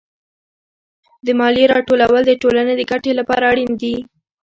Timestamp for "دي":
3.81-3.95